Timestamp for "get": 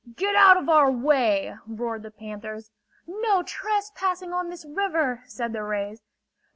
0.15-0.33